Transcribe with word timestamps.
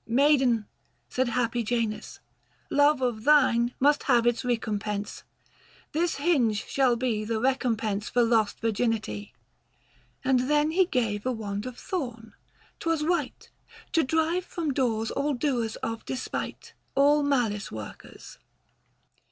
"Maiden," 0.22 0.66
said 1.08 1.28
happy 1.28 1.62
Janus," 1.62 2.18
love 2.68 3.00
of 3.00 3.22
thine 3.22 3.74
Must 3.78 4.02
have 4.02 4.26
its 4.26 4.44
recompense; 4.44 5.22
this 5.92 6.16
hinge 6.16 6.66
shall 6.68 6.96
be 6.96 7.20
145 7.20 7.28
The 7.28 7.40
recompense 7.40 8.08
for 8.08 8.24
lost 8.24 8.58
virginity. 8.58 9.32
And 10.24 10.50
then 10.50 10.72
he 10.72 10.86
gave 10.86 11.24
a 11.24 11.30
wand 11.30 11.64
of 11.64 11.78
thorn; 11.78 12.34
'twas 12.80 13.04
white, 13.04 13.52
To 13.92 14.02
drive 14.02 14.44
from 14.44 14.74
doors 14.74 15.12
all 15.12 15.32
doers 15.32 15.76
of 15.76 16.04
despite, 16.04 16.74
All 16.96 17.22
malice 17.22 17.70
workers. 17.70 18.38